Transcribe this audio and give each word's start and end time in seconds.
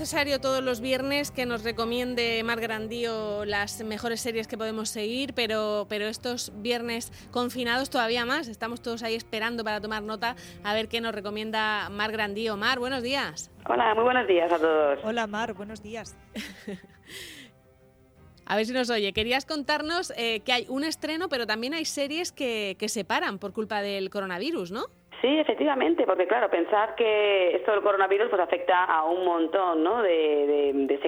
necesario 0.00 0.40
todos 0.40 0.64
los 0.64 0.80
viernes 0.80 1.30
que 1.30 1.44
nos 1.44 1.62
recomiende 1.62 2.42
Mar 2.42 2.58
Grandío 2.58 3.44
las 3.44 3.84
mejores 3.84 4.22
series 4.22 4.48
que 4.48 4.56
podemos 4.56 4.88
seguir, 4.88 5.34
pero, 5.34 5.84
pero 5.90 6.06
estos 6.06 6.52
viernes 6.62 7.12
confinados 7.30 7.90
todavía 7.90 8.24
más. 8.24 8.48
Estamos 8.48 8.80
todos 8.80 9.02
ahí 9.02 9.14
esperando 9.14 9.62
para 9.62 9.78
tomar 9.78 10.02
nota 10.02 10.36
a 10.64 10.72
ver 10.72 10.88
qué 10.88 11.02
nos 11.02 11.14
recomienda 11.14 11.90
Mar 11.90 12.12
Grandío. 12.12 12.56
Mar, 12.56 12.78
buenos 12.78 13.02
días. 13.02 13.50
Hola, 13.68 13.94
muy 13.94 14.04
buenos 14.04 14.26
días 14.26 14.50
a 14.50 14.58
todos. 14.58 15.00
Hola 15.04 15.26
Mar, 15.26 15.52
buenos 15.52 15.82
días. 15.82 16.16
A 18.46 18.56
ver 18.56 18.66
si 18.66 18.72
nos 18.72 18.90
oye. 18.90 19.12
Querías 19.12 19.46
contarnos 19.46 20.12
eh, 20.16 20.40
que 20.40 20.52
hay 20.52 20.66
un 20.68 20.82
estreno, 20.82 21.28
pero 21.28 21.46
también 21.46 21.72
hay 21.72 21.84
series 21.84 22.32
que, 22.32 22.74
que 22.80 22.88
se 22.88 23.04
paran 23.04 23.38
por 23.38 23.52
culpa 23.52 23.80
del 23.80 24.10
coronavirus, 24.10 24.72
¿no? 24.72 24.86
Sí, 25.20 25.38
efectivamente, 25.38 26.06
porque 26.06 26.26
claro, 26.26 26.48
pensar 26.48 26.94
que 26.94 27.56
esto 27.56 27.72
del 27.72 27.82
coronavirus 27.82 28.30
pues 28.30 28.40
afecta 28.40 28.84
a 28.84 29.04
un 29.04 29.24
montón 29.24 29.82
¿no? 29.82 30.02
de, 30.02 30.98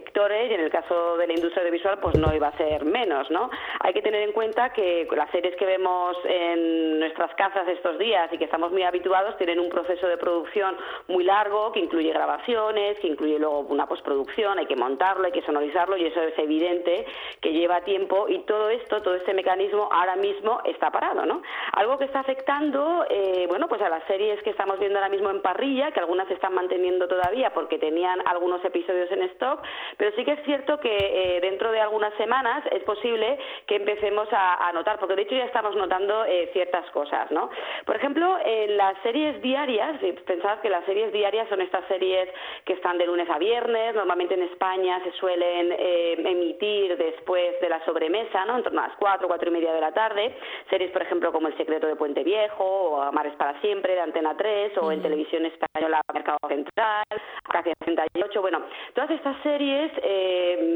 y 0.51 0.55
en 0.55 0.61
el 0.61 0.71
caso 0.71 1.17
de 1.17 1.27
la 1.27 1.35
industria 1.35 1.63
audiovisual 1.63 1.99
pues 2.01 2.17
no 2.19 2.35
iba 2.35 2.49
a 2.49 2.57
ser 2.57 2.85
menos, 2.85 3.31
¿no? 3.31 3.51
Hay 3.81 3.93
que 3.93 4.03
tener 4.03 4.23
en 4.23 4.33
cuenta 4.33 4.73
que 4.73 5.07
las 5.15 5.31
series 5.31 5.55
que 5.57 5.67
vemos 5.67 6.17
en 6.25 6.99
nuestras 6.99 7.35
casas 7.35 7.69
estos 7.69 7.99
días 7.99 8.33
y 8.33 8.39
que 8.39 8.45
estamos 8.45 8.73
muy 8.73 8.83
habituados 8.83 9.37
tienen 9.37 9.61
un 9.61 9.69
proceso 9.69 10.07
de 10.09 10.17
producción 10.17 10.77
muy 11.09 11.25
largo 11.25 11.73
que 11.73 11.81
incluye 11.81 12.13
grabaciones, 12.13 12.99
que 13.01 13.09
incluye 13.09 13.39
luego 13.39 13.61
una 13.61 13.87
postproducción, 13.87 14.59
hay 14.59 14.67
que 14.67 14.77
montarlo, 14.77 15.27
hay 15.27 15.33
que 15.33 15.43
sonorizarlo 15.43 15.97
y 15.97 16.07
eso 16.07 16.21
es 16.23 16.39
evidente 16.39 17.07
que 17.41 17.53
lleva 17.53 17.83
tiempo 17.83 18.29
y 18.29 18.41
todo 18.41 18.71
esto, 18.71 19.03
todo 19.03 19.15
este 19.15 19.35
mecanismo 19.35 19.89
ahora 19.93 20.17
mismo 20.17 20.61
está 20.65 20.91
parado, 20.91 21.27
¿no? 21.27 21.43
Algo 21.73 21.99
que 21.99 22.05
está 22.05 22.21
afectando, 22.21 23.05
eh, 23.11 23.47
bueno, 23.49 23.69
pues 23.69 23.83
a 23.83 23.89
las 23.89 24.05
series 24.05 24.43
que 24.43 24.51
estamos 24.51 24.79
viendo 24.79 24.99
ahora 24.99 25.11
mismo 25.11 25.31
en 25.31 25.43
parrilla, 25.43 25.91
que 25.93 26.01
algunas 26.01 26.29
se 26.29 26.35
están 26.35 26.55
manteniendo 26.55 27.09
todavía 27.09 27.53
porque 27.53 27.79
tenían 27.79 28.21
algunos 28.27 28.65
episodios 28.65 29.11
en 29.11 29.23
stock, 29.23 29.61
pero 29.97 30.15
sí 30.17 30.22
que 30.25 30.33
es 30.33 30.43
cierto 30.45 30.79
que 30.81 30.97
eh, 30.97 31.41
dentro 31.41 31.71
de 31.73 31.81
algunas 31.81 32.13
semanas 32.15 32.65
es 32.71 32.83
posible 32.85 33.39
que 33.67 33.77
empecemos 33.77 34.29
a, 34.33 34.71
notar, 34.73 34.99
porque 34.99 35.17
de 35.17 35.23
hecho 35.23 35.35
ya 35.35 35.45
estamos 35.45 35.77
notando 35.77 36.25
eh, 36.25 36.49
ciertas 36.53 36.89
cosas, 36.91 37.31
¿no? 37.31 37.51
Por 37.85 37.97
ejemplo, 37.97 38.39
en 38.45 38.77
las 38.77 38.97
series 39.03 39.41
diarias, 39.43 40.01
pensad 40.27 40.61
que 40.61 40.71
las 40.71 40.85
series 40.87 41.13
diarias 41.13 41.49
son 41.49 41.61
estas 41.61 41.87
series 41.89 42.29
que 42.65 42.73
están 42.75 42.97
de 42.97 43.07
lunes 43.07 43.29
a 43.29 43.39
viernes, 43.39 43.95
normalmente 43.95 44.35
en 44.35 44.43
España 44.45 45.01
se 45.05 45.13
suelen 45.13 45.73
eh, 45.73 46.15
emitir 46.19 46.97
después 46.97 47.61
de 47.61 47.69
la 47.69 47.85
sobremesa, 47.85 48.45
¿no? 48.47 48.57
En 48.57 48.63
torno 48.63 48.81
a 48.83 48.89
las 48.89 48.97
cuatro, 48.97 49.29
cuatro 49.29 49.51
y 49.51 49.53
media 49.53 49.73
de 49.73 49.81
la 49.81 49.93
tarde, 49.93 50.35
series, 50.71 50.91
por 50.91 51.03
ejemplo, 51.03 51.33
como 51.33 51.49
El 51.49 51.57
secreto 51.57 51.87
de 51.87 51.97
Puente 51.97 52.23
Viejo 52.23 52.65
o 52.65 53.03
Amares 53.03 53.35
para 53.35 53.61
siempre, 53.61 53.95
de 53.95 54.01
Antena 54.01 54.37
3 54.37 54.79
o 54.79 54.93
en 54.93 55.03
televisión 55.03 55.45
española 55.47 56.01
Mercado 56.13 56.39
Central, 56.49 57.05
casi 57.51 57.73
68. 57.85 58.41
Bueno, 58.41 58.63
todas 58.95 59.11
estas 59.11 59.37
series 59.43 59.93
eh, 60.03 60.12
eh, 60.13 60.72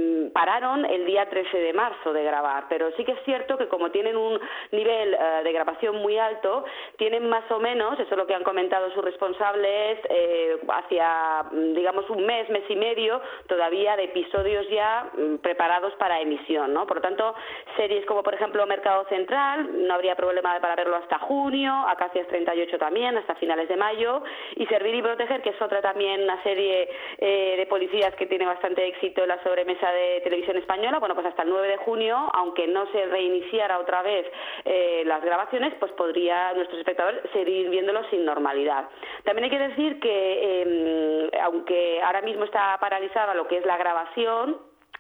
el 0.47 1.07
día 1.07 1.29
13 1.29 1.59
de 1.59 1.73
marzo 1.73 2.13
de 2.13 2.23
grabar, 2.23 2.67
pero 2.69 2.93
sí 2.97 3.05
que 3.05 3.13
es 3.13 3.23
cierto 3.25 3.59
que 3.59 3.67
como 3.67 3.91
tienen 3.91 4.17
un 4.17 4.39
nivel 4.71 5.15
eh, 5.15 5.41
de 5.43 5.53
grabación 5.53 5.97
muy 5.97 6.19
alto, 6.19 6.65
tienen 6.99 7.29
más 7.29 7.51
o 7.51 7.59
menos, 7.59 7.99
eso 7.99 8.11
es 8.11 8.17
lo 8.17 8.29
que 8.29 8.35
han 8.35 8.45
comentado 8.45 8.89
sus 8.93 9.05
responsables, 9.05 9.99
eh, 10.09 10.57
hacia, 10.69 11.47
mm, 11.51 11.75
digamos, 11.75 12.09
un 12.11 12.25
mes, 12.25 12.49
mes 12.51 12.63
y 12.69 12.77
medio 12.77 13.21
todavía 13.49 13.97
de 13.97 14.05
episodios 14.05 14.69
ya 14.69 15.11
mm, 15.19 15.37
preparados 15.39 15.93
para 15.95 16.21
emisión, 16.21 16.73
¿no? 16.73 16.87
Por 16.87 16.99
lo 16.99 17.03
tanto, 17.03 17.35
series 17.77 18.07
como 18.07 18.23
por 18.23 18.35
ejemplo 18.35 18.65
Mercado 18.67 19.05
Central, 19.09 19.87
no 19.87 19.95
habría 19.95 20.15
problema 20.15 20.59
para 20.61 20.77
verlo 20.77 20.95
hasta 20.95 21.19
junio, 21.19 21.73
Acacias 21.89 22.29
38 22.29 22.79
también, 22.79 23.17
hasta 23.19 23.35
finales 23.35 23.69
de 23.69 23.77
mayo, 23.77 24.23
y 24.55 24.65
Servir 24.67 24.95
y 24.95 25.03
Proteger, 25.03 25.43
que 25.43 25.51
es 25.51 25.61
otra 25.61 25.83
también 25.83 26.23
una 26.23 26.41
serie 26.45 26.89
eh, 27.19 27.55
de 27.57 27.67
policías 27.67 28.15
que 28.15 28.27
tiene 28.27 28.47
bastante 28.47 28.87
éxito 28.87 29.23
en 29.23 29.29
la 29.29 29.43
sobremesa 29.43 29.91
de 29.91 30.21
española, 30.57 30.99
bueno, 30.99 31.15
pues 31.15 31.27
hasta 31.27 31.43
el 31.43 31.49
9 31.49 31.69
de 31.69 31.77
junio, 31.79 32.29
aunque 32.35 32.67
no 32.67 32.87
se 32.93 33.07
reiniciara 33.07 33.79
otra 33.79 34.03
vez 34.03 34.27
eh, 34.65 35.03
las 35.07 35.23
grabaciones, 35.23 35.75
pues 35.79 35.93
podría 35.93 36.53
nuestros 36.55 36.79
espectadores 36.79 37.23
seguir 37.33 37.69
viéndolo 37.71 38.03
sin 38.11 38.25
normalidad. 38.25 38.89
También 39.25 39.45
hay 39.45 39.51
que 39.51 39.69
decir 39.69 40.01
que, 40.01 40.63
em, 40.63 41.31
aunque 41.43 42.01
ahora 42.03 42.23
mismo 42.23 42.45
está 42.45 42.77
paralizada 42.79 43.35
lo 43.35 43.47
que 43.49 43.59
es 43.59 43.67
la 43.67 43.77
grabación, 43.77 44.59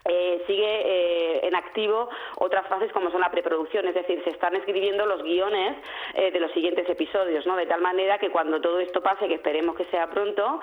eh, 0.08 0.42
sigue 0.46 0.64
eh, 0.64 1.40
en 1.46 1.54
activo 1.54 2.08
otras 2.38 2.66
fases 2.68 2.92
como 2.92 3.10
son 3.10 3.20
la 3.20 3.30
preproducción, 3.30 3.86
es 3.88 3.94
decir, 3.94 4.22
se 4.24 4.30
están 4.30 4.54
escribiendo 4.54 5.06
los 5.06 5.22
guiones 5.22 5.76
eh, 6.14 6.30
de 6.30 6.40
los 6.40 6.52
siguientes 6.52 6.88
episodios, 6.88 7.46
¿no? 7.46 7.56
De 7.56 7.66
tal 7.66 7.80
manera 7.80 8.18
que 8.18 8.30
cuando 8.30 8.60
todo 8.60 8.78
esto 8.80 9.02
pase, 9.02 9.28
que 9.28 9.34
esperemos 9.34 9.76
que 9.76 9.84
sea 9.86 10.08
pronto, 10.08 10.60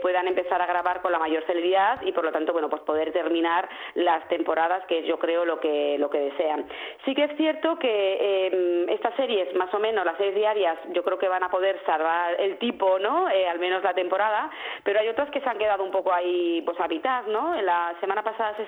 puedan 0.00 0.28
empezar 0.28 0.60
a 0.60 0.66
grabar 0.66 1.00
con 1.00 1.12
la 1.12 1.18
mayor 1.18 1.44
celeridad 1.46 2.00
y 2.02 2.12
por 2.12 2.24
lo 2.24 2.32
tanto, 2.32 2.52
bueno, 2.52 2.68
pues 2.68 2.82
poder 2.82 3.12
terminar 3.12 3.68
las 3.94 4.26
temporadas, 4.28 4.84
que 4.86 5.04
yo 5.04 5.18
creo 5.18 5.44
lo 5.44 5.60
que 5.60 5.96
lo 5.98 6.10
que 6.10 6.18
desean. 6.18 6.66
Sí 7.04 7.14
que 7.14 7.24
es 7.24 7.36
cierto 7.36 7.78
que 7.78 8.46
em, 8.46 8.88
estas 8.88 9.14
series, 9.16 9.54
más 9.54 9.72
o 9.74 9.78
menos 9.78 10.04
las 10.04 10.16
series 10.16 10.34
diarias, 10.34 10.78
yo 10.92 11.02
creo 11.02 11.18
que 11.18 11.28
van 11.28 11.42
a 11.42 11.50
poder 11.50 11.80
salvar 11.86 12.40
el 12.40 12.58
tipo, 12.58 12.98
¿no? 12.98 13.26
al 13.26 13.58
menos 13.58 13.82
la 13.82 13.94
temporada, 13.94 14.50
pero 14.82 15.00
hay 15.00 15.08
otras 15.08 15.30
que 15.30 15.40
se 15.40 15.48
han 15.48 15.58
quedado 15.58 15.84
un 15.84 15.90
poco 15.90 16.12
ahí, 16.12 16.62
pues 16.62 16.78
a 16.80 16.88
mitad, 16.88 17.24
¿no? 17.26 17.54
En 17.54 17.66
la 17.66 17.94
semana 18.00 18.22
pasada 18.22 18.56
se 18.56 18.62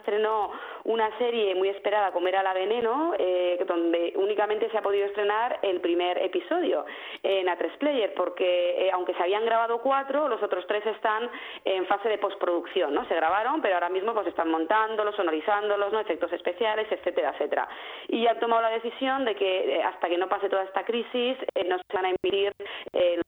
una 0.84 1.16
serie 1.18 1.54
muy 1.54 1.68
esperada 1.68 2.12
como 2.12 2.28
era 2.28 2.42
La 2.42 2.52
Veneno, 2.52 3.14
eh, 3.18 3.58
donde 3.66 4.12
únicamente 4.16 4.70
se 4.70 4.78
ha 4.78 4.82
podido 4.82 5.06
estrenar 5.06 5.58
el 5.62 5.80
primer 5.80 6.18
episodio 6.18 6.84
en 7.22 7.46
A3 7.46 7.78
Player, 7.78 8.12
porque 8.14 8.86
eh, 8.86 8.90
aunque 8.92 9.14
se 9.14 9.22
habían 9.22 9.46
grabado 9.46 9.78
cuatro, 9.78 10.28
los 10.28 10.42
otros 10.42 10.66
tres 10.66 10.84
están 10.86 11.30
en 11.64 11.86
fase 11.86 12.08
de 12.08 12.18
postproducción, 12.18 12.92
¿no? 12.92 13.06
Se 13.08 13.14
grabaron, 13.14 13.62
pero 13.62 13.74
ahora 13.74 13.88
mismo 13.88 14.12
pues 14.12 14.26
están 14.26 14.50
montándolos, 14.50 15.16
sonorizándolos, 15.16 15.92
¿no? 15.92 16.00
Efectos 16.00 16.32
especiales, 16.32 16.86
etcétera, 16.90 17.30
etcétera. 17.30 17.66
Y 18.08 18.26
han 18.26 18.38
tomado 18.38 18.62
la 18.62 18.70
decisión 18.70 19.24
de 19.24 19.34
que 19.34 19.76
eh, 19.76 19.82
hasta 19.82 20.08
que 20.08 20.18
no 20.18 20.28
pase 20.28 20.50
toda 20.50 20.64
esta 20.64 20.84
crisis 20.84 21.38
no 21.66 21.78
se 21.78 21.96
van 21.96 22.06
a 22.06 22.10
emitir 22.10 22.52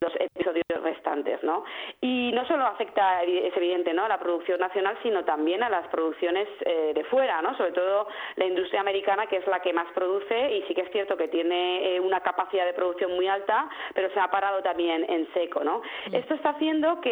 los 0.00 0.12
episodios 0.16 0.64
restantes, 0.82 1.42
¿no? 1.42 1.64
Y 2.00 2.30
no 2.32 2.46
solo 2.46 2.66
afecta, 2.66 3.22
es 3.22 3.56
evidente, 3.56 3.92
¿no? 3.94 4.04
A 4.04 4.08
la 4.08 4.18
producción 4.18 4.60
nacional, 4.60 4.98
sino 5.02 5.24
también 5.24 5.62
a 5.62 5.70
las 5.70 5.86
producciones 5.88 6.48
de, 6.94 7.04
fuera, 7.04 7.40
¿no? 7.42 7.56
Sobre 7.56 7.72
todo 7.72 8.08
la 8.36 8.46
industria 8.46 8.80
americana, 8.80 9.26
que 9.26 9.36
es 9.36 9.46
la 9.46 9.60
que 9.60 9.72
más 9.72 9.86
produce 9.94 10.56
y 10.56 10.62
sí 10.62 10.74
que 10.74 10.82
es 10.82 10.90
cierto 10.90 11.16
que 11.16 11.28
tiene 11.28 11.96
eh, 11.96 12.00
una 12.00 12.20
capacidad 12.20 12.64
de 12.64 12.72
producción 12.72 13.14
muy 13.14 13.28
alta, 13.28 13.68
pero 13.94 14.10
se 14.10 14.18
ha 14.18 14.30
parado 14.30 14.62
también 14.62 15.04
en 15.08 15.32
seco, 15.32 15.62
¿no? 15.62 15.82
Mm. 16.10 16.14
Esto 16.14 16.34
está 16.34 16.50
haciendo 16.50 17.00
que 17.00 17.10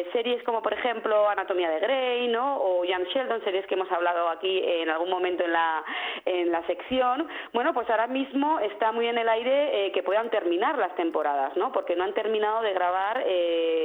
eh, 0.00 0.08
series 0.12 0.42
como, 0.44 0.62
por 0.62 0.72
ejemplo, 0.72 1.28
Anatomía 1.28 1.70
de 1.70 1.80
Grey, 1.80 2.28
¿no? 2.28 2.60
O 2.62 2.84
Young 2.84 3.06
Sheldon, 3.08 3.44
series 3.44 3.66
que 3.66 3.74
hemos 3.74 3.90
hablado 3.92 4.28
aquí 4.28 4.62
en 4.64 4.88
algún 4.88 5.10
momento 5.10 5.44
en 5.44 5.52
la, 5.52 5.84
en 6.24 6.50
la 6.50 6.66
sección, 6.66 7.28
bueno, 7.52 7.74
pues 7.74 7.88
ahora 7.90 8.06
mismo 8.06 8.58
está 8.60 8.92
muy 8.92 9.06
en 9.06 9.18
el 9.18 9.28
aire 9.28 9.86
eh, 9.86 9.92
que 9.92 10.02
puedan 10.02 10.30
terminar 10.30 10.78
las 10.78 10.94
temporadas, 10.96 11.56
¿no? 11.56 11.72
Porque 11.72 11.94
no 11.94 12.04
han 12.04 12.14
terminado 12.14 12.62
de 12.62 12.72
grabar 12.72 13.24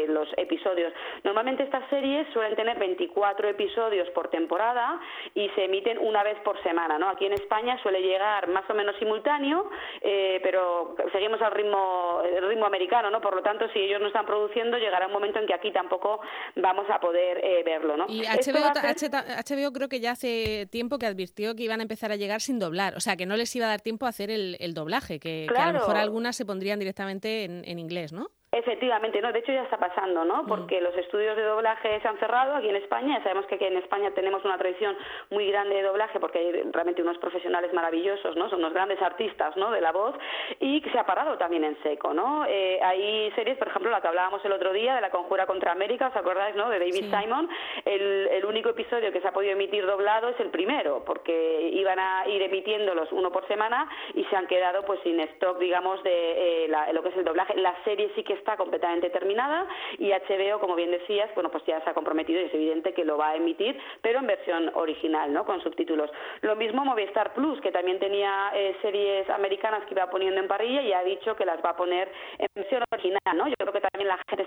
los 0.07 0.27
episodios. 0.37 0.93
Normalmente 1.23 1.63
estas 1.63 1.87
series 1.89 2.27
suelen 2.33 2.55
tener 2.55 2.77
24 2.77 3.49
episodios 3.49 4.09
por 4.11 4.29
temporada 4.29 4.99
y 5.33 5.49
se 5.49 5.65
emiten 5.65 5.97
una 5.97 6.23
vez 6.23 6.37
por 6.43 6.61
semana. 6.63 6.97
¿no? 6.97 7.09
Aquí 7.09 7.25
en 7.25 7.33
España 7.33 7.77
suele 7.81 8.01
llegar 8.01 8.47
más 8.47 8.69
o 8.69 8.73
menos 8.73 8.95
simultáneo, 8.97 9.69
eh, 10.01 10.39
pero 10.43 10.95
seguimos 11.11 11.41
al 11.41 11.51
ritmo, 11.51 12.21
el 12.25 12.47
ritmo 12.47 12.65
americano, 12.65 13.09
¿no? 13.09 13.21
por 13.21 13.35
lo 13.35 13.41
tanto, 13.41 13.67
si 13.73 13.79
ellos 13.79 14.01
no 14.01 14.07
están 14.07 14.25
produciendo, 14.25 14.77
llegará 14.77 15.07
un 15.07 15.13
momento 15.13 15.39
en 15.39 15.47
que 15.47 15.53
aquí 15.53 15.71
tampoco 15.71 16.21
vamos 16.55 16.89
a 16.89 16.99
poder 16.99 17.39
eh, 17.43 17.63
verlo. 17.63 17.97
¿no? 17.97 18.05
Y 18.07 18.23
HBO, 18.23 19.71
creo 19.73 19.89
que 19.89 19.99
ya 19.99 20.11
hace 20.11 20.67
tiempo 20.71 20.97
que 20.97 21.05
advirtió 21.05 21.55
que 21.55 21.63
iban 21.63 21.79
a 21.79 21.83
empezar 21.83 22.11
a 22.11 22.15
llegar 22.15 22.41
sin 22.41 22.59
doblar, 22.59 22.95
o 22.95 22.99
sea, 22.99 23.15
que 23.15 23.25
no 23.25 23.35
les 23.35 23.55
iba 23.55 23.65
a 23.65 23.69
dar 23.69 23.81
tiempo 23.81 24.05
a 24.05 24.09
hacer 24.09 24.29
el, 24.29 24.73
doblaje, 24.73 25.19
que, 25.19 25.47
a 25.55 25.67
lo 25.67 25.79
mejor 25.79 25.97
algunas 25.97 26.35
se 26.35 26.45
pondrían 26.45 26.79
directamente 26.79 27.43
en, 27.43 27.63
en 27.65 27.79
inglés, 27.79 28.13
¿no? 28.13 28.27
Efectivamente, 28.53 29.21
no, 29.21 29.31
de 29.31 29.39
hecho 29.39 29.53
ya 29.53 29.63
está 29.63 29.77
pasando, 29.77 30.25
¿no? 30.25 30.43
Mm. 30.43 30.47
Porque 30.47 30.81
los 30.81 30.93
estudios 30.97 31.37
de 31.37 31.43
doblaje 31.43 32.01
se 32.01 32.07
han 32.09 32.17
cerrado 32.17 32.53
aquí 32.53 32.67
en 32.67 32.75
España. 32.75 33.23
Sabemos 33.23 33.45
que 33.45 33.55
aquí 33.55 33.63
en 33.63 33.77
España 33.77 34.11
tenemos 34.11 34.43
una 34.43 34.57
tradición 34.57 34.97
muy 35.29 35.49
grande 35.49 35.75
de 35.75 35.83
doblaje 35.83 36.19
porque 36.19 36.39
hay 36.39 36.51
realmente 36.69 37.01
unos 37.01 37.17
profesionales 37.19 37.71
maravillosos, 37.71 38.35
¿no? 38.35 38.49
Son 38.49 38.59
unos 38.59 38.73
grandes 38.73 39.01
artistas, 39.01 39.55
¿no? 39.55 39.71
De 39.71 39.79
la 39.79 39.93
voz 39.93 40.15
y 40.59 40.81
se 40.81 40.99
ha 40.99 41.05
parado 41.05 41.37
también 41.37 41.63
en 41.63 41.81
seco, 41.81 42.13
¿no? 42.13 42.43
Eh, 42.45 42.77
hay 42.83 43.31
series, 43.35 43.57
por 43.57 43.69
ejemplo, 43.69 43.89
la 43.89 44.01
que 44.01 44.09
hablábamos 44.09 44.43
el 44.43 44.51
otro 44.51 44.73
día 44.73 44.95
de 44.95 45.01
la 45.01 45.11
Conjura 45.11 45.45
contra 45.45 45.71
América, 45.71 46.09
¿os 46.09 46.15
acordáis, 46.17 46.53
no? 46.53 46.69
De 46.69 46.79
David 46.79 47.05
Simon. 47.09 47.47
El, 47.85 48.27
el 48.33 48.43
único 48.43 48.71
episodio 48.71 49.13
que 49.13 49.21
se 49.21 49.29
ha 49.29 49.31
podido 49.31 49.53
emitir 49.53 49.85
doblado 49.85 50.27
es 50.27 50.39
el 50.41 50.49
primero, 50.49 51.05
porque 51.05 51.69
iban 51.71 51.99
a 51.99 52.27
ir 52.27 52.41
emitiéndolos 52.41 53.13
uno 53.13 53.31
por 53.31 53.47
semana 53.47 53.89
y 54.13 54.25
se 54.25 54.35
han 54.35 54.47
quedado, 54.47 54.83
pues, 54.83 54.99
sin 55.03 55.21
stock, 55.21 55.57
digamos, 55.57 56.03
de 56.03 56.65
eh, 56.65 56.71
lo 56.91 57.01
que 57.01 57.09
es 57.09 57.15
el 57.15 57.23
doblaje. 57.23 57.55
La 57.55 57.81
serie 57.85 58.11
sí 58.13 58.25
que 58.25 58.40
está 58.41 58.57
completamente 58.57 59.09
terminada 59.09 59.67
y 59.97 60.11
HBO, 60.11 60.59
como 60.59 60.75
bien 60.75 60.91
decías, 60.91 61.29
bueno, 61.35 61.49
pues 61.49 61.63
ya 61.65 61.81
se 61.83 61.89
ha 61.89 61.93
comprometido 61.93 62.41
y 62.41 62.45
es 62.45 62.53
evidente 62.53 62.93
que 62.93 63.05
lo 63.05 63.17
va 63.17 63.29
a 63.29 63.35
emitir, 63.35 63.79
pero 64.01 64.19
en 64.19 64.27
versión 64.27 64.71
original, 64.73 65.31
¿no? 65.31 65.45
Con 65.45 65.61
subtítulos. 65.61 66.09
Lo 66.41 66.55
mismo 66.55 66.83
Movistar 66.83 67.33
Plus, 67.33 67.61
que 67.61 67.71
también 67.71 67.99
tenía 67.99 68.51
eh, 68.53 68.75
series 68.81 69.29
americanas 69.29 69.85
que 69.85 69.93
iba 69.93 70.09
poniendo 70.09 70.41
en 70.41 70.47
parrilla 70.47 70.81
y 70.81 70.91
ha 70.91 71.03
dicho 71.03 71.35
que 71.35 71.45
las 71.45 71.63
va 71.63 71.71
a 71.71 71.77
poner 71.77 72.11
en 72.39 72.47
versión 72.55 72.83
original, 72.91 73.21
¿no? 73.35 73.47
Yo 73.47 73.55
creo 73.57 73.73
que 73.73 73.81
también 73.81 74.07
la 74.07 74.19
gente 74.27 74.43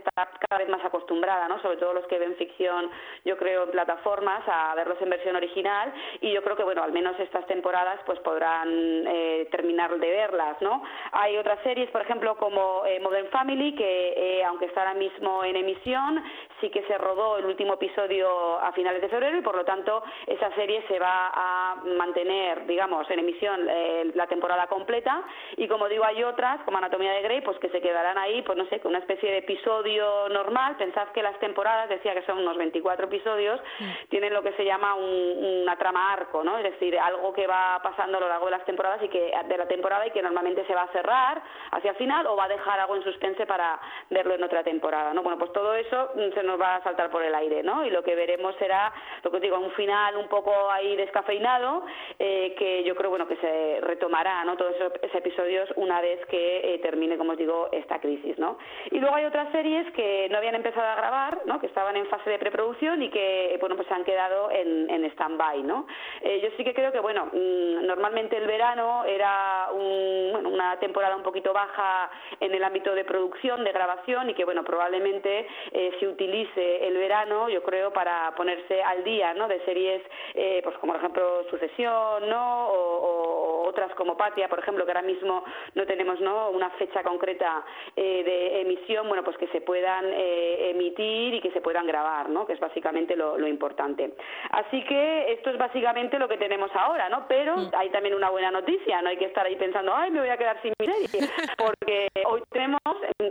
¿no? 1.49 1.61
Sobre 1.61 1.77
todo 1.77 1.93
los 1.93 2.07
que 2.07 2.19
ven 2.19 2.37
ficción, 2.37 2.91
yo 3.25 3.37
creo, 3.37 3.65
en 3.65 3.71
plataformas, 3.71 4.43
a 4.47 4.75
verlos 4.75 4.99
en 5.01 5.11
versión 5.11 5.37
original 5.37 5.93
y 6.21 6.33
yo 6.33 6.43
creo 6.43 6.57
que, 6.57 6.65
bueno, 6.65 6.83
al 6.83 6.93
menos 6.93 7.19
estas 7.19 7.47
temporadas 7.47 8.01
pues 8.07 8.19
podrán 8.21 8.69
eh, 9.07 9.49
terminar 9.51 9.99
de 9.99 10.11
verlas, 10.11 10.61
¿no? 10.61 10.83
Hay 11.13 11.37
otras 11.37 11.59
series, 11.63 11.91
por 11.91 12.03
ejemplo, 12.03 12.37
como 12.37 12.85
eh, 12.87 13.01
Modern 13.01 13.29
Family, 13.29 13.75
que 13.75 14.15
eh, 14.17 14.45
aunque 14.45 14.67
está 14.67 14.81
ahora 14.81 14.95
mismo 14.95 15.45
en 15.45 15.57
emisión, 15.57 16.23
sí 16.61 16.71
que 16.71 16.83
se 16.85 16.97
rodó 16.99 17.39
el 17.39 17.47
último 17.47 17.75
episodio 17.75 18.59
a 18.59 18.73
finales 18.73 19.03
de 19.03 19.09
febrero 19.09 19.37
y 19.37 19.43
por 19.43 19.57
lo 19.57 19.65
tanto 19.65 20.03
esa 20.27 20.55
serie 20.55 20.85
se 20.89 20.99
va 20.99 21.31
a 21.35 21.77
mantener, 21.97 22.67
digamos, 22.67 23.11
en 23.11 23.19
emisión 23.19 23.69
la 24.15 24.27
temporada 24.27 24.67
completa 24.67 25.23
y 25.57 25.69
como 25.69 25.89
digo, 25.89 26.05
hay 26.05 26.23
otras, 26.23 26.61
como 26.65 26.79
Anatomía 26.79 27.13
de 27.13 27.23
Grey, 27.23 27.41
pues 27.41 27.59
que 27.59 27.69
se 27.71 27.81
quedarán 27.81 28.19
ahí, 28.19 28.43
pues 28.43 28.57
no 28.57 28.67
sé, 28.67 28.81
con 28.81 28.91
una 28.91 29.01
especie 29.01 29.31
de 29.31 29.39
episodio 29.39 30.29
normal. 30.29 30.77
Pensad 30.77 31.09
que 31.09 31.23
las 31.25 31.39
temporadas, 31.41 31.89
decía 31.89 32.15
que 32.15 32.23
son 32.23 32.39
unos 32.39 32.57
24 32.57 33.07
episodios, 33.07 33.61
tienen 34.09 34.33
lo 34.33 34.43
que 34.43 34.53
se 34.53 34.65
llama 34.65 34.95
una 34.95 35.77
trama 35.77 36.13
arco, 36.13 36.45
¿no? 36.45 36.59
Es 36.59 36.65
decir, 36.65 36.99
algo 36.99 37.33
que 37.33 37.47
va 37.47 37.81
pasando 37.83 38.19
a 38.19 38.21
lo 38.21 38.29
largo 38.29 38.47
de 38.47 38.53
las 38.53 38.65
temporadas 38.65 39.03
y 39.03 39.09
que 39.09 39.33
de 39.49 39.59
la 39.59 39.67
temporada 39.67 40.07
y 40.07 40.11
que 40.11 40.23
normalmente 40.23 40.65
se 40.67 40.75
va 40.75 40.83
a 40.83 40.93
cerrar 40.93 41.43
hacia 41.73 41.91
el 41.91 41.97
final 41.97 42.27
o 42.27 42.37
va 42.37 42.45
a 42.45 42.49
dejar 42.49 42.79
algo 42.81 42.97
en 42.97 43.03
suspense 43.03 43.47
para 43.47 43.79
verlo 44.11 44.35
en 44.35 44.43
otra 44.43 44.63
temporada, 44.63 45.13
¿no? 45.13 45.23
Bueno, 45.23 45.39
pues 45.39 45.53
todo 45.53 45.75
eso 45.75 46.11
mm, 46.15 46.35
se 46.35 46.43
nos 46.43 46.61
va 46.61 46.77
a 46.77 46.83
saltar 46.83 47.11
por 47.11 47.23
el 47.23 47.35
aire, 47.35 47.63
¿no? 47.63 47.85
Y 47.85 47.91
lo 47.91 48.03
que 48.03 48.15
veremos 48.15 48.55
será, 48.57 48.93
lo 49.23 49.31
que 49.31 49.37
os 49.37 49.43
digo, 49.43 49.59
un 49.59 49.73
final 49.73 50.17
un 50.17 50.29
poco 50.29 50.71
ahí 50.71 50.97
descafeinado, 50.97 51.85
eh, 52.19 52.55
que 52.59 52.85
yo 52.85 52.95
creo, 52.95 53.11
bueno, 53.11 53.27
que 53.27 53.37
se 53.37 53.81
retomará, 53.83 54.45
¿no? 54.45 54.57
Todos 54.57 54.75
esos, 54.77 54.93
episodios 55.15 55.71
una 55.77 56.01
vez 56.01 56.25
que 56.27 56.75
eh, 56.75 56.79
termine, 56.79 57.17
como 57.17 57.33
os 57.33 57.39
digo, 57.39 57.69
esta 57.73 58.01
crisis, 58.01 58.39
¿no? 58.39 58.59
Y 58.91 58.99
luego 58.99 59.15
hay 59.15 59.25
otras 59.25 59.51
series 59.53 59.91
que 59.93 60.29
no 60.31 60.39
habían 60.39 60.55
empezado 60.55 60.87
a 60.87 61.04
grabar, 61.05 61.43
¿no? 61.45 61.61
Que 61.61 61.67
estaban 61.67 61.97
en 61.97 62.07
fase 62.07 62.31
de 62.31 62.39
preproducción 62.39 63.03
y 63.03 63.11
que, 63.11 63.59
bueno, 63.61 63.77
pues 63.77 63.91
han 63.93 64.05
quedado 64.05 64.51
en, 64.51 64.89
en 64.89 65.05
stand-by, 65.13 65.63
¿no? 65.63 65.87
Eh, 66.23 66.41
yo 66.43 66.49
sí 66.57 66.65
que 66.65 66.73
creo 66.73 66.93
que, 66.93 67.01
bueno, 67.01 67.27
mm, 67.27 67.85
normalmente 67.85 68.39
el 68.39 68.47
verano 68.47 69.05
era 69.05 69.69
una 69.75 70.79
temporada 70.81 71.15
un 71.15 71.23
poquito 71.23 71.53
baja 71.53 72.11
en 72.41 72.55
el 72.55 72.65
ámbito 72.65 72.95
de 72.95 73.05
producción, 73.05 73.65
de 73.65 73.73
grabación 73.73 74.31
y 74.31 74.35
que, 74.35 74.47
bueno, 74.47 74.65
probablemente 74.65 75.47
eh, 75.73 75.93
se 76.01 76.09
utilice 76.09 76.87
el 76.87 76.97
verano, 76.97 77.51
yo 77.51 77.63
creo, 77.63 77.93
para 77.93 78.35
ponerse 78.35 78.83
al 78.83 79.05
día, 79.05 79.35
¿no? 79.35 79.47
De 79.47 79.61
series, 79.67 80.03
eh, 80.35 80.61
pues 80.65 80.77
como 80.79 80.95
por 80.95 81.01
ejemplo 81.01 81.45
Sucesión, 81.51 82.31
¿no? 82.31 82.69
O, 82.69 83.69
otras 83.69 83.95
como 83.95 84.17
Patia, 84.17 84.49
por 84.49 84.61
ejemplo, 84.61 84.85
que 84.85 84.93
ahora 84.93 85.03
mismo 85.03 85.45
no 85.75 85.85
tenemos, 85.85 86.21
¿no? 86.21 86.51
Una 86.51 86.71
fecha 86.71 87.03
concreta 87.03 87.65
de 87.97 88.61
emisión, 88.61 89.09
bueno, 89.09 89.25
pues 89.25 89.37
que 89.37 89.49
se 89.49 89.61
puedan 89.61 90.05
emitir 90.13 90.94
y 91.03 91.41
que 91.41 91.51
se 91.51 91.61
puedan 91.61 91.87
grabar, 91.87 92.29
¿no? 92.29 92.47
Que 92.47 92.55
es 92.55 92.61
básicamente 92.61 93.17
lo, 93.17 93.39
lo 93.39 93.49
importante. 93.49 94.15
Así 94.51 94.83
que 94.85 95.33
esto 95.33 95.51
es 95.51 95.59
básicamente 95.59 96.19
lo 96.19 96.29
que 96.29 96.37
tenemos 96.37 96.71
ahora, 96.75 97.09
¿no? 97.09 97.27
Pero 97.29 97.57
mm. 97.57 97.71
hay 97.77 97.91
también 97.91 98.15
una 98.15 98.31
buena 98.31 98.51
noticia, 98.51 99.03
no 99.03 99.09
hay 99.09 99.17
que 99.17 99.27
estar 99.27 99.47
ahí 99.47 99.57
pensando, 99.57 99.95
ay, 99.95 100.11
me 100.11 100.21
voy 100.21 100.29
a 100.29 100.37
quedar 100.37 100.61
sin 100.63 100.73
mi 100.79 100.87
serie, 100.87 101.29
porque 101.59 102.09
hoy 102.27 102.43
tenemos, 102.51 102.81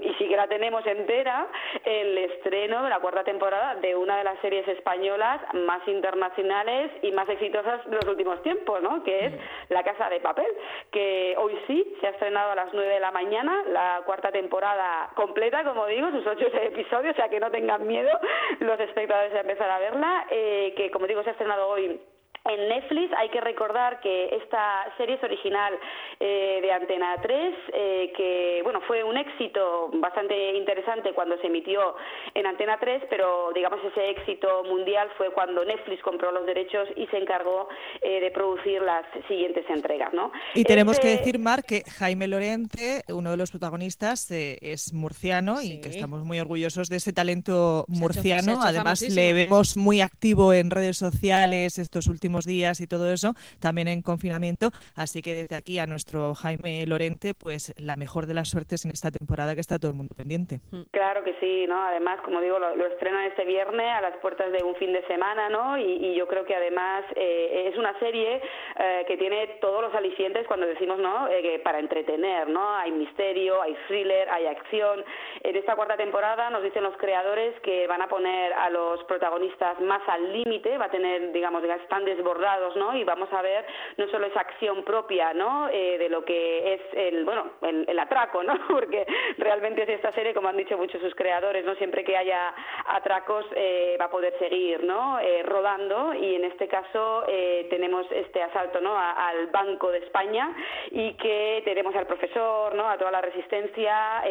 y 0.02 0.14
sí 0.16 0.28
que 0.28 0.36
la 0.36 0.48
tenemos 0.48 0.86
entera, 0.86 1.48
el 1.84 2.18
estreno 2.18 2.84
de 2.84 2.90
la 2.90 3.00
cuarta 3.00 3.24
temporada 3.24 3.76
de 3.76 3.96
una 3.96 4.18
de 4.18 4.24
las 4.24 4.40
series 4.40 4.68
españolas 4.68 5.42
más 5.54 5.88
internacionales 5.88 6.92
y 7.02 7.12
más 7.12 7.28
exitosas 7.30 7.86
de 7.90 7.96
los 7.96 8.06
últimos 8.06 8.42
tiempos, 8.44 8.82
¿no? 8.82 9.04
Que 9.04 9.26
es 9.26 9.34
La 9.70 9.84
Casa 9.84 10.10
de 10.10 10.20
Papel, 10.20 10.48
que 10.92 11.36
hoy 11.38 11.58
sí 11.68 11.96
se 12.00 12.08
ha 12.08 12.12
estrenado 12.12 12.52
a 12.52 12.56
las 12.56 12.74
nueve 12.74 12.94
de 12.94 13.00
la 13.00 13.12
mañana, 13.12 13.64
la 13.68 14.02
cuarta 14.06 14.32
temporada 14.32 15.10
completa, 15.16 15.64
como 15.64 15.86
digo, 15.88 16.10
sus 16.12 16.26
ocho 16.26 16.48
episodios, 16.54 17.14
o 17.14 17.16
sea 17.16 17.30
que 17.30 17.40
no 17.40 17.52
tengan 17.52 17.86
miedo 17.86 18.12
los 18.60 18.80
espectadores 18.80 19.34
a 19.34 19.42
empezar 19.42 19.70
a 19.70 19.80
verla, 19.80 20.26
eh, 20.30 20.74
que 20.76 20.92
como 20.92 21.08
digo 21.08 21.24
se 21.24 21.30
ha 21.30 21.34
estrenado 21.34 21.68
hoy 21.68 22.00
en 22.46 22.68
Netflix 22.68 23.14
hay 23.18 23.30
que 23.30 23.40
recordar 23.40 24.02
que 24.02 24.36
esta 24.36 24.86
serie 24.98 25.16
es 25.16 25.24
original 25.24 25.74
eh, 26.20 26.60
de 26.62 26.72
Antena 26.74 27.16
3, 27.22 27.56
eh, 27.74 28.14
que 28.18 28.60
bueno 28.64 28.82
fue 28.82 29.02
un 29.04 29.16
éxito 29.16 29.90
bastante 29.94 30.58
interesante 30.58 31.14
cuando 31.14 31.38
se 31.38 31.48
emitió 31.48 31.96
en 32.34 32.46
Antena 32.46 32.78
3, 32.80 33.04
pero 33.10 33.52
digamos 33.56 33.80
ese 33.86 34.10
éxito 34.10 34.64
mundial 34.66 35.10
fue 35.18 35.32
cuando 35.32 35.64
Netflix 35.64 36.02
compró 36.02 36.34
los 36.34 36.46
derechos 36.46 36.90
y 36.98 37.08
se 37.08 37.18
encargó 37.18 37.70
eh, 38.02 38.20
de 38.20 38.32
producir 38.32 38.82
las 38.82 39.06
siguientes 39.30 39.64
entregas, 39.70 40.14
¿no? 40.14 40.32
Y 40.54 40.66
tenemos 40.66 41.00
que 41.00 41.08
decir, 41.08 41.40
Mar, 41.40 41.64
que 41.64 41.84
Jaime 41.98 42.28
Lorente, 42.28 43.04
uno 43.08 43.32
de 43.32 43.38
los 43.38 43.52
protagonistas, 43.52 44.30
es 44.32 44.94
murciano 44.94 45.62
y 45.62 45.80
que 45.80 45.90
estamos 45.90 46.24
muy 46.24 46.40
orgullosos 46.42 46.90
de 46.90 46.98
ese 46.98 47.14
talento 47.14 47.86
murciano. 47.88 48.60
Además, 48.62 49.02
le 49.02 49.34
vemos 49.34 49.78
muy 49.78 50.02
activo 50.02 50.54
en 50.54 50.72
redes 50.72 50.98
sociales 50.98 51.78
estos 51.78 52.08
últimos 52.08 52.33
días 52.42 52.82
y 52.82 52.88
todo 52.88 53.12
eso, 53.12 53.34
también 53.62 53.88
en 53.88 54.02
confinamiento. 54.02 54.72
Así 54.96 55.22
que 55.22 55.34
desde 55.34 55.56
aquí 55.56 55.80
a 55.80 55.86
nuestro 55.86 56.34
Jaime 56.36 56.86
Lorente, 56.88 57.34
pues 57.34 57.74
la 57.78 57.96
mejor 57.96 58.26
de 58.26 58.34
las 58.34 58.50
suertes 58.50 58.86
en 58.86 58.92
esta 58.92 59.12
temporada 59.12 59.56
que 59.56 59.62
está 59.62 59.80
todo 59.80 59.92
el 59.92 59.98
mundo 59.98 60.16
pendiente. 60.16 60.60
Mm. 60.72 60.82
Claro 60.92 61.24
que 61.24 61.36
sí, 61.40 61.66
¿no? 61.68 61.82
Además, 61.84 62.20
como 62.22 62.42
digo, 62.42 62.60
lo, 62.60 62.86
estrenan 62.88 63.26
este 63.26 63.46
viernes 63.46 63.88
a 63.94 64.02
las 64.02 64.18
puertas 64.18 64.52
de 64.52 64.64
un 64.64 64.76
fin 64.76 64.94
de 64.94 65.06
semana, 65.08 65.50
¿no? 65.50 65.78
Y, 65.78 66.14
yo 66.14 66.28
creo 66.28 66.46
que 66.46 66.56
además 66.56 67.04
eh, 67.16 67.70
es 67.72 67.78
una 67.78 67.98
serie 68.00 68.40
eh, 68.80 69.04
que 69.08 69.18
tiene 69.18 69.58
todos 69.60 69.82
los 69.82 69.94
alicientes 69.96 70.46
cuando 70.48 70.68
decimos, 70.68 71.00
¿no? 71.00 71.28
Eh, 71.28 71.60
para 71.64 71.80
entretener, 71.80 72.48
¿no? 72.50 72.76
Hay 72.76 72.92
misterio, 72.92 73.62
hay 73.62 73.76
thriller, 73.88 74.30
hay 74.30 74.46
acción. 74.46 75.04
En 75.42 75.56
esta 75.56 75.76
cuarta 75.76 75.98
temporada 75.98 76.50
nos 76.50 76.64
dicen 76.64 76.84
los 76.84 76.96
creadores 76.98 77.60
que 77.62 77.88
van 77.88 78.02
a 78.02 78.08
poner 78.08 78.54
a 78.54 78.70
los 78.70 79.04
protagonistas 79.06 79.80
más 79.82 80.02
al 80.08 80.32
límite, 80.32 80.78
va 80.78 80.86
a 80.86 80.92
tener, 80.92 81.32
digamos, 81.32 81.64
están 81.64 82.06
bordados, 82.24 82.76
¿no? 82.76 82.96
Y 82.96 83.04
vamos 83.04 83.32
a 83.34 83.42
ver 83.42 83.66
no 83.98 84.08
solo 84.08 84.28
esa 84.28 84.42
acción 84.42 84.84
propia, 84.84 85.34
¿no? 85.34 85.70
Eh, 85.70 85.98
de 85.98 86.10
lo 86.10 86.24
que 86.24 86.74
es 86.74 86.82
el, 86.94 87.26
bueno, 87.26 87.52
el, 87.62 88.00
atraco, 88.00 88.44
¿no? 88.44 88.54
Porque 88.68 89.06
realmente 89.38 89.84
es 89.84 89.90
esta 89.90 90.12
serie, 90.12 90.34
como 90.34 90.48
han 90.48 90.58
dicho 90.58 90.78
muchos 90.78 91.02
sus 91.02 91.16
creadores, 91.16 91.66
¿no? 91.66 91.76
Siempre 91.76 92.04
que 92.04 92.18
haya 92.18 92.54
atracos 92.86 93.46
eh, 93.56 93.98
va 94.00 94.06
a 94.06 94.12
poder 94.12 94.38
seguir, 94.40 94.84
¿no? 94.84 95.20
Eh, 95.20 95.44
rodando 95.44 96.14
y 96.14 96.36
en 96.36 96.46
este 96.46 96.68
caso 96.68 97.24
tenemos 97.70 98.06
este 98.12 98.42
asalto, 98.42 98.80
¿no? 98.82 98.98
al 98.98 99.48
Banco 99.48 99.92
de 99.92 100.00
España 100.00 100.54
y 100.92 101.14
que 101.14 101.62
tenemos 101.66 101.96
al 101.96 102.08
profesor, 102.08 102.74
¿no? 102.76 102.90
A 102.90 102.98
toda 102.98 103.12
la 103.12 103.22
resistencia 103.22 104.24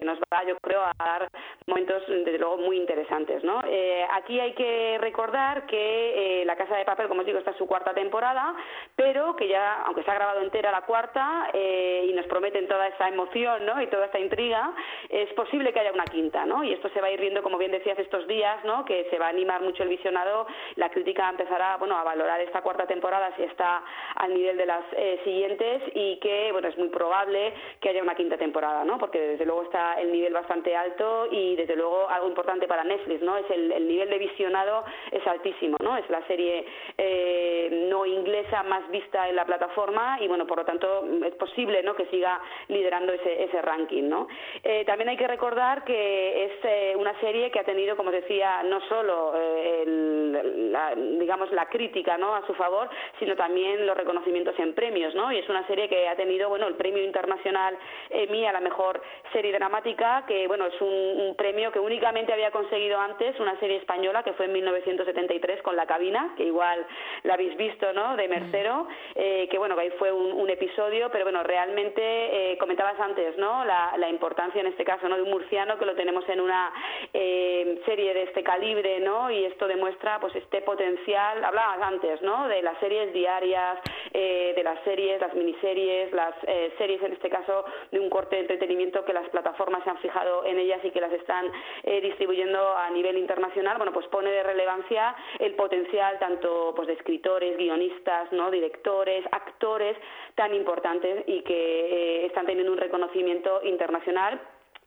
que 0.00 0.06
nos 0.06 0.18
va, 0.18 0.44
yo 0.44 0.56
creo, 0.60 0.80
a 0.82 0.92
dar 0.98 1.28
momentos, 1.66 2.02
desde 2.08 2.38
luego, 2.38 2.56
muy 2.56 2.76
interesantes, 2.76 3.44
¿no? 3.44 3.60
aquí 4.12 4.40
hay 4.40 4.54
que 4.54 4.98
recordar 5.00 5.66
que 5.66 6.42
la 6.46 6.56
Casa 6.56 6.76
de 6.76 6.84
Papel, 6.84 7.08
como 7.08 7.20
os 7.20 7.26
digo, 7.26 7.38
esta 7.38 7.52
es 7.52 7.56
su 7.56 7.66
cuarta 7.66 7.94
temporada, 7.94 8.54
pero 8.96 9.36
que 9.36 9.48
ya, 9.48 9.82
aunque 9.84 10.02
se 10.02 10.10
ha 10.10 10.14
grabado 10.14 10.40
entera 10.40 10.70
la 10.70 10.82
cuarta 10.82 11.50
eh, 11.52 12.06
y 12.08 12.12
nos 12.12 12.26
prometen 12.26 12.68
toda 12.68 12.88
esa 12.88 13.08
emoción 13.08 13.66
¿no? 13.66 13.80
y 13.80 13.86
toda 13.86 14.06
esta 14.06 14.18
intriga, 14.18 14.72
es 15.08 15.32
posible 15.34 15.72
que 15.72 15.80
haya 15.80 15.92
una 15.92 16.04
quinta, 16.04 16.44
¿no? 16.46 16.64
Y 16.64 16.72
esto 16.72 16.88
se 16.90 17.00
va 17.00 17.08
a 17.08 17.10
ir 17.10 17.20
viendo, 17.20 17.42
como 17.42 17.58
bien 17.58 17.72
decías, 17.72 17.98
estos 17.98 18.26
días, 18.26 18.64
¿no? 18.64 18.84
Que 18.84 19.06
se 19.10 19.18
va 19.18 19.26
a 19.26 19.30
animar 19.30 19.62
mucho 19.62 19.82
el 19.82 19.88
visionado, 19.88 20.46
la 20.76 20.90
crítica 20.90 21.28
empezará, 21.28 21.76
bueno, 21.76 21.96
a 21.96 22.04
valorar 22.04 22.40
esta 22.40 22.62
cuarta 22.62 22.86
temporada 22.86 23.32
si 23.36 23.42
está 23.42 23.82
al 24.16 24.34
nivel 24.34 24.56
de 24.56 24.66
las 24.66 24.84
eh, 24.92 25.20
siguientes 25.24 25.82
y 25.94 26.18
que, 26.20 26.52
bueno, 26.52 26.68
es 26.68 26.78
muy 26.78 26.88
probable 26.88 27.52
que 27.80 27.90
haya 27.90 28.02
una 28.02 28.14
quinta 28.14 28.36
temporada, 28.36 28.84
¿no? 28.84 28.98
Porque 28.98 29.20
desde 29.20 29.46
luego 29.46 29.62
está 29.62 29.89
el 29.94 30.12
nivel 30.12 30.32
bastante 30.32 30.76
alto 30.76 31.28
y 31.30 31.56
desde 31.56 31.76
luego 31.76 32.08
algo 32.08 32.28
importante 32.28 32.66
para 32.66 32.84
Netflix, 32.84 33.22
¿no? 33.22 33.36
Es 33.36 33.50
el, 33.50 33.72
el 33.72 33.88
nivel 33.88 34.10
de 34.10 34.18
visionado 34.18 34.84
es 35.10 35.26
altísimo, 35.26 35.76
¿no? 35.82 35.96
Es 35.96 36.08
la 36.10 36.26
serie 36.26 36.66
eh, 36.98 37.86
no 37.88 38.04
inglesa 38.06 38.62
más 38.62 38.88
vista 38.90 39.28
en 39.28 39.36
la 39.36 39.44
plataforma 39.44 40.18
y 40.20 40.28
bueno 40.28 40.46
por 40.46 40.58
lo 40.58 40.64
tanto 40.64 41.04
es 41.24 41.34
posible 41.34 41.82
no 41.82 41.94
que 41.94 42.06
siga 42.06 42.40
liderando 42.68 43.12
ese, 43.12 43.44
ese 43.44 43.62
ranking 43.62 44.08
no 44.08 44.28
eh, 44.62 44.84
también 44.84 45.08
hay 45.08 45.16
que 45.16 45.26
recordar 45.26 45.84
que 45.84 46.44
es 46.44 46.52
eh, 46.64 46.94
una 46.96 47.18
serie 47.20 47.50
que 47.50 47.60
ha 47.60 47.64
tenido 47.64 47.96
como 47.96 48.10
decía 48.10 48.62
no 48.64 48.80
solo 48.88 49.32
la, 49.86 50.94
digamos 50.94 51.50
la 51.52 51.68
crítica 51.68 52.18
no 52.18 52.34
a 52.34 52.46
su 52.46 52.54
favor 52.54 52.88
sino 53.18 53.36
también 53.36 53.86
los 53.86 53.96
reconocimientos 53.96 54.58
en 54.58 54.74
premios 54.74 55.14
no 55.14 55.32
y 55.32 55.38
es 55.38 55.48
una 55.48 55.66
serie 55.66 55.88
que 55.88 56.08
ha 56.08 56.16
tenido 56.16 56.48
bueno 56.48 56.66
el 56.66 56.74
premio 56.74 57.02
internacional 57.02 57.76
Emmy 58.10 58.46
a 58.46 58.52
la 58.52 58.60
mejor 58.60 59.00
serie 59.32 59.52
dramática 59.52 59.79
que 59.82 60.46
bueno 60.46 60.66
es 60.66 60.80
un, 60.80 61.34
premio 61.36 61.72
que 61.72 61.78
únicamente 61.78 62.32
había 62.32 62.50
conseguido 62.50 62.98
antes 62.98 63.38
una 63.40 63.58
serie 63.60 63.76
española 63.76 64.22
que 64.22 64.32
fue 64.34 64.46
en 64.46 64.52
1973 64.52 65.62
con 65.62 65.74
La 65.74 65.86
Cabina, 65.86 66.34
que 66.36 66.44
igual 66.44 66.84
la 67.22 67.34
habéis 67.34 67.56
visto, 67.56 67.92
¿no? 67.92 68.16
De 68.16 68.28
Mercero, 68.28 68.86
eh, 69.14 69.48
que 69.50 69.56
bueno, 69.58 69.74
que 69.76 69.82
ahí 69.82 69.90
fue 69.98 70.12
un, 70.12 70.50
episodio, 70.50 71.10
pero 71.12 71.24
bueno, 71.24 71.44
realmente 71.44 72.02
eh, 72.02 72.58
comentabas 72.58 72.98
antes, 72.98 73.38
¿no? 73.38 73.64
La, 73.64 74.10
importancia 74.10 74.60
en 74.60 74.66
este 74.66 74.84
caso, 74.84 75.08
¿no? 75.08 75.14
De 75.14 75.22
un 75.22 75.30
murciano 75.30 75.78
que 75.78 75.86
lo 75.86 75.94
tenemos 75.94 76.28
en 76.28 76.40
una 76.40 76.72
eh, 77.14 77.80
serie 77.86 78.12
de 78.12 78.24
este 78.24 78.42
calibre, 78.42 78.98
¿no? 78.98 79.30
Y 79.30 79.44
esto 79.44 79.68
demuestra, 79.68 80.18
pues, 80.18 80.34
este 80.34 80.60
potencial. 80.62 81.44
Hablabas 81.44 81.80
antes, 81.82 82.20
¿no? 82.22 82.48
De 82.48 82.60
las 82.62 82.76
series 82.80 83.12
diarias, 83.12 83.78
de 84.12 84.60
las 84.64 84.82
series, 84.82 85.20
las 85.20 85.32
miniseries, 85.34 86.12
las 86.12 86.34
series 86.76 87.00
en 87.02 87.12
este 87.12 87.30
caso 87.30 87.64
de 87.92 88.00
un 88.00 88.10
corte 88.10 88.34
de 88.34 88.42
entretenimiento 88.42 89.04
que 89.04 89.12
las 89.12 89.28
plataformas 89.28 89.69
se 89.82 89.90
han 89.90 89.98
fijado 89.98 90.44
en 90.44 90.58
ellas 90.58 90.80
y 90.84 90.90
que 90.90 91.00
las 91.00 91.12
están 91.12 91.50
distribuyendo 91.84 92.76
a 92.76 92.90
nivel 92.90 93.16
internacional. 93.18 93.76
Bueno, 93.76 93.92
pues 93.92 94.06
pone 94.08 94.30
de 94.30 94.42
relevancia 94.42 95.14
el 95.38 95.54
potencial 95.54 96.18
tanto 96.18 96.72
pues 96.74 96.88
de 96.88 96.94
escritores, 96.94 97.56
guionistas, 97.56 98.32
no, 98.32 98.50
directores, 98.50 99.24
actores 99.32 99.96
tan 100.34 100.54
importantes 100.54 101.24
y 101.26 101.42
que 101.42 101.54
eh, 101.54 102.26
están 102.26 102.46
teniendo 102.46 102.72
un 102.72 102.78
reconocimiento 102.78 103.60
internacional 103.64 104.40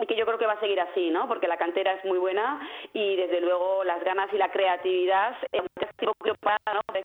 que 0.08 0.16
yo 0.16 0.26
creo 0.26 0.38
que 0.38 0.48
va 0.48 0.54
a 0.54 0.60
seguir 0.60 0.80
así, 0.82 1.12
¿no? 1.12 1.28
Porque 1.28 1.48
la 1.48 1.56
cantera 1.56 1.94
es 1.94 2.04
muy 2.04 2.18
buena 2.18 2.60
y 2.94 3.16
desde 3.16 3.40
luego 3.40 3.84
las 3.84 4.04
ganas 4.04 4.34
y 4.34 4.38
la 4.38 4.52
creatividad, 4.52 5.38
¿no? 6.06 6.14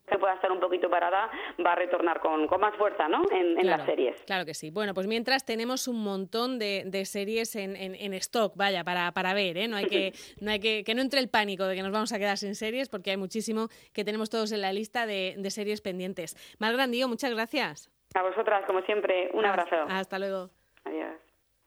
que 0.08 0.18
pueda 0.18 0.34
estar 0.34 0.50
un 0.52 0.60
poquito 0.60 0.88
parada, 0.90 1.30
va 1.64 1.72
a 1.72 1.74
retornar 1.74 2.20
con, 2.20 2.46
más 2.60 2.74
fuerza, 2.76 3.08
¿no? 3.08 3.22
En, 3.30 3.66
las 3.66 3.84
series. 3.84 4.16
Claro 4.24 4.44
que 4.44 4.54
sí. 4.54 4.70
Bueno, 4.70 4.94
pues 4.94 5.06
mientras 5.06 5.44
tenemos 5.44 5.88
un 5.88 6.02
montón 6.02 6.58
de, 6.58 7.04
series 7.04 7.56
en, 7.56 7.76
en, 7.76 8.14
stock, 8.14 8.54
vaya, 8.56 8.84
para, 8.84 9.12
para 9.12 9.34
ver, 9.34 9.56
¿eh? 9.58 9.68
No 9.68 9.76
hay 9.76 9.86
que, 9.86 10.12
no 10.40 10.50
hay 10.50 10.60
que, 10.60 10.84
que 10.84 10.94
no 10.94 11.02
entre 11.02 11.20
el 11.20 11.28
pánico 11.28 11.64
de 11.64 11.76
que 11.76 11.82
nos 11.82 11.92
vamos 11.92 12.12
a 12.12 12.18
quedar 12.18 12.36
sin 12.38 12.54
series, 12.54 12.88
porque 12.88 13.10
hay 13.10 13.16
muchísimo 13.16 13.68
que 13.92 14.04
tenemos 14.04 14.30
todos 14.30 14.52
en 14.52 14.62
la 14.62 14.72
lista 14.72 15.06
de, 15.06 15.34
de 15.38 15.50
series 15.50 15.80
pendientes. 15.80 16.36
Mal 16.58 16.72
Grandío, 16.72 17.08
muchas 17.08 17.30
gracias. 17.32 17.90
A 18.14 18.22
vosotras, 18.22 18.64
como 18.66 18.80
siempre, 18.82 19.30
un 19.34 19.44
abrazo. 19.44 19.76
Hasta 19.88 20.18
luego. 20.18 20.50